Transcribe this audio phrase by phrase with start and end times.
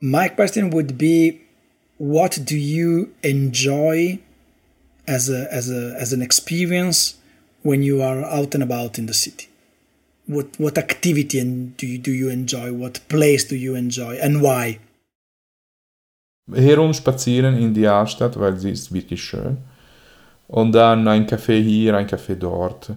[0.00, 1.40] My question would be
[1.98, 4.18] what do you enjoy
[5.06, 7.16] as a as a as an experience
[7.62, 9.48] when you are out and about in the city?
[10.26, 11.44] What what activity
[11.76, 12.72] do you do you enjoy?
[12.72, 14.78] What place do you enjoy and why?
[16.50, 19.58] Herumspazieren in die Altstadt, weil sie ist wirklich schön.
[20.48, 22.92] Und dann ein Café hier, ein Café dort.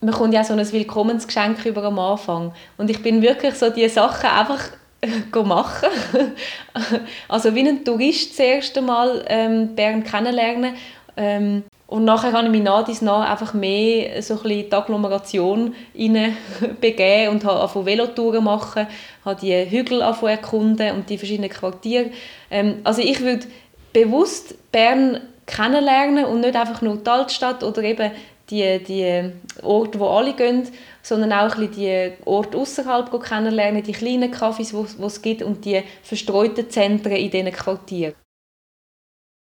[0.00, 2.52] Man kommt ja so ein Willkommensgeschenk über am Anfang.
[2.76, 4.70] Und ich bin wirklich so diese Sachen einfach
[5.44, 5.88] machen.
[7.28, 10.74] also wie ein Tourist das erste Mal ähm, Bern kennenlernen.
[11.16, 14.72] Ähm, und nachher habe ich mich nach dies nach einfach mehr so ein bisschen die
[14.72, 15.74] Agglomeration
[16.80, 18.86] begeben und habe von Velotouren machen,
[19.24, 22.10] habe die Hügel erkunden und die verschiedenen Quartiere.
[22.50, 23.46] Ähm, also ich würde
[23.94, 28.10] bewusst Bern kennenlernen und nicht einfach nur die Altstadt oder eben
[28.50, 30.68] die, die Orte, wo alle gehen,
[31.02, 35.82] sondern auch ein die Orte außerhalb kennenlernen, die kleinen Cafés, die es gibt und die
[36.02, 38.14] verstreuten Zentren in diesen Quartieren.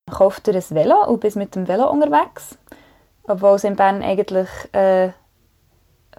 [0.08, 2.58] Man kauft ein Velo und bist mit dem Velo unterwegs,
[3.24, 5.10] obwohl es in Bern eigentlich äh,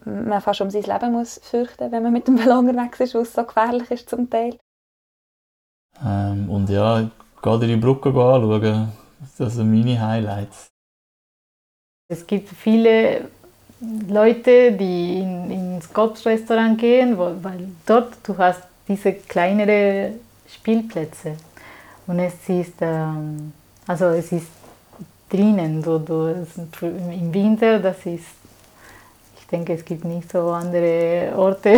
[0.05, 3.21] man fast um sein Leben muss fürchten, wenn man mit dem Velo unterwegs ist, weil
[3.21, 4.57] es so gefährlich ist zum Teil.
[6.03, 7.09] Ähm, und ja,
[7.41, 8.91] gerade die Brücke anschauen,
[9.37, 10.74] das sind meine Highlights.
[12.07, 13.29] Es gibt viele
[14.07, 21.35] Leute, die in, ins Kopfrestaurant gehen, wo, weil dort du hast diese kleineren Spielplätze
[22.05, 23.53] und es ist ähm,
[23.87, 24.47] also es ist
[25.29, 26.45] drinnen, du, du,
[26.85, 28.35] im Winter, das ist,
[29.39, 31.75] ich denke, es gibt nicht so andere Orte,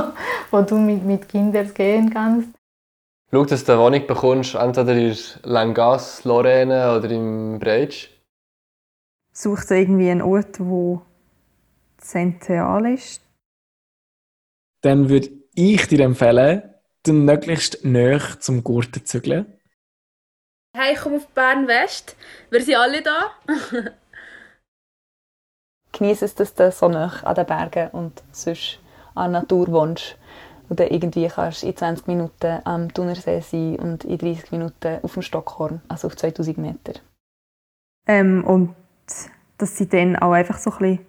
[0.50, 2.48] wo du mit, mit Kindern gehen kannst.
[3.32, 8.08] Schau, dass du eine Wohnung bekommst, entweder in Langas, Lorraine oder im Breitsch.
[9.32, 11.02] Such dir irgendwie einen Ort, wo
[11.98, 13.22] zentral ist.
[14.82, 16.62] Dann würde ich dir empfehlen,
[17.06, 19.46] den möglichst näher zum Gurten zu zügeln.
[20.76, 22.16] Hey, ich komme auf Bern West.
[22.50, 23.32] Wir sind alle da.
[25.92, 28.78] Genieße es, dass du so nah an den Bergen und sonst
[29.14, 30.16] an der Natur wohnst.
[30.68, 35.14] Oder irgendwie kannst du in 20 Minuten am Thunersee sein und in 30 Minuten auf
[35.14, 37.00] dem Stockhorn, also auf 2000 Meter.
[38.06, 38.76] Ähm, und
[39.58, 41.06] dass sie dann auch einfach so ein bisschen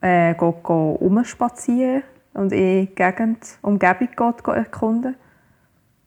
[0.00, 2.02] äh, geht, geht umspazieren
[2.34, 5.16] und in die Gegend, Umgebung geht, geht erkunden.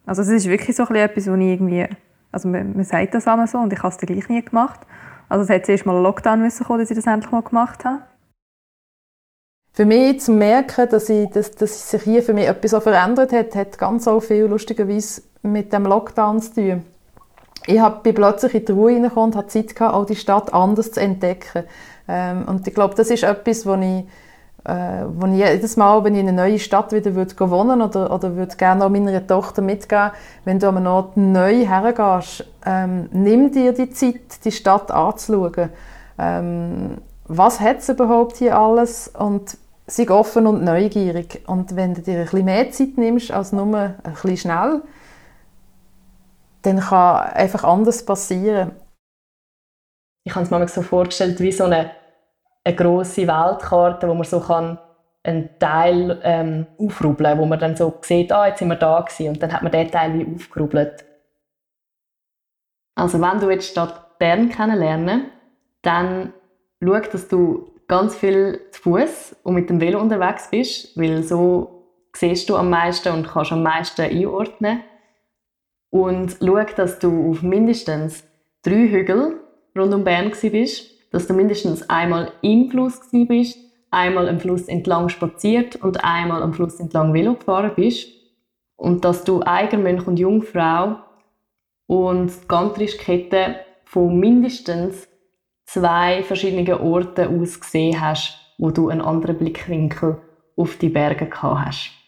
[0.05, 1.87] Also es ist wirklich so ein bisschen etwas, was ich irgendwie
[2.35, 4.81] also man, man sagt das einmal so und ich habe es dann gleich nie gemacht.
[5.29, 7.85] Also es hat zuerst mal ein Lockdown müssen kommen, dass ich das endlich mal gemacht
[7.85, 8.01] habe.
[9.71, 13.55] Für mich zu merken, dass, ich, dass, dass sich hier für mich etwas verändert hat,
[13.55, 16.85] hat ganz so viel lustigerweise mit dem Lockdown zu tun.
[17.67, 20.91] Ich habe plötzlich in die Ruhe hineingekommen und hatte Zeit gehabt, auch die Stadt anders
[20.91, 21.63] zu entdecken.
[22.07, 24.05] Ähm, und ich glaube, das ist etwas, was ich
[24.65, 28.11] äh, wo ich jedes Mal, wenn ich in eine neue Stadt wieder würde wohnen oder,
[28.11, 30.11] oder würde gerne auch meiner Tochter mitgeben,
[30.43, 35.69] wenn du an einem Ort neu hergehst, ähm, nimm dir die Zeit, die Stadt anzuschauen.
[36.17, 41.43] Ähm, was hat es überhaupt hier alles und sei offen und neugierig.
[41.45, 44.81] Und wenn du dir ein bisschen mehr Zeit nimmst als nur ein bisschen schnell,
[46.65, 48.71] dann kann einfach anders passieren.
[50.23, 51.91] Ich habe es mir so vorgestellt wie so eine
[52.65, 54.79] eine grosse Weltkarte, wo man so kann
[55.23, 59.29] einen Teil ähm, aufrubbeln, wo man dann so sieht, ah, jetzt sind wir da gewesen.
[59.29, 61.05] und dann hat man den Teil wie aufgerubbelt.
[62.95, 65.31] Also wenn du jetzt Stadt Bern kennenlernen,
[65.81, 66.33] dann
[66.81, 71.83] schau, dass du ganz viel zu Fuß und mit dem Velo unterwegs bist, weil so
[72.15, 74.83] siehst du am meisten und kannst am meisten einordnen.
[75.95, 78.25] Und schau, dass du auf mindestens
[78.63, 79.39] drei Hügel
[79.77, 83.57] rund um Bern bist dass du mindestens einmal im Fluss bist,
[83.91, 88.09] einmal am Fluss entlang spaziert und einmal am Fluss entlang Velo gefahren bist
[88.75, 90.97] und dass du Eigenmönch und Jungfrau
[91.87, 95.07] und die Gantrischkette von mindestens
[95.65, 100.17] zwei verschiedenen Orten aus gesehen hast, wo du einen anderen Blickwinkel
[100.57, 102.04] auf die Berge gehabt hast.